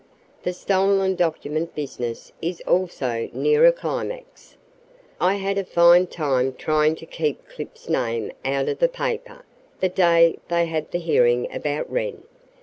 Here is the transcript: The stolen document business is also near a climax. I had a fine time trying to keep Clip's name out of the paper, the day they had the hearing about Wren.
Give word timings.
The 0.41 0.51
stolen 0.51 1.13
document 1.13 1.75
business 1.75 2.33
is 2.41 2.59
also 2.61 3.29
near 3.33 3.67
a 3.67 3.71
climax. 3.71 4.57
I 5.19 5.35
had 5.35 5.59
a 5.59 5.63
fine 5.63 6.07
time 6.07 6.55
trying 6.55 6.95
to 6.95 7.05
keep 7.05 7.47
Clip's 7.47 7.87
name 7.87 8.31
out 8.43 8.67
of 8.67 8.79
the 8.79 8.89
paper, 8.89 9.45
the 9.79 9.89
day 9.89 10.39
they 10.47 10.65
had 10.65 10.89
the 10.89 10.97
hearing 10.97 11.53
about 11.53 11.87
Wren. 11.87 12.23